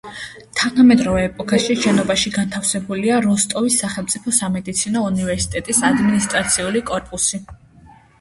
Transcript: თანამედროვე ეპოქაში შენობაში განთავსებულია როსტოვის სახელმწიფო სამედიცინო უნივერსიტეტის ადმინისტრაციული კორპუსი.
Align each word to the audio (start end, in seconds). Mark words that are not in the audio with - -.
თანამედროვე 0.59 1.19
ეპოქაში 1.25 1.75
შენობაში 1.81 2.31
განთავსებულია 2.37 3.19
როსტოვის 3.25 3.77
სახელმწიფო 3.83 4.33
სამედიცინო 4.37 5.03
უნივერსიტეტის 5.11 5.83
ადმინისტრაციული 5.91 6.83
კორპუსი. 6.89 7.41